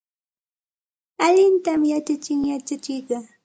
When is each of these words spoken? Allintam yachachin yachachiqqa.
Allintam 1.25 1.81
yachachin 1.91 2.39
yachachiqqa. 2.51 3.17